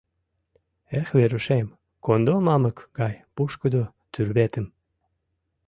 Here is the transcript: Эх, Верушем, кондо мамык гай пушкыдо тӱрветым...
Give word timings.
Эх, 0.99 1.07
Верушем, 1.17 1.67
кондо 2.05 2.33
мамык 2.45 2.77
гай 2.99 3.13
пушкыдо 3.35 3.83
тӱрветым... 4.11 4.65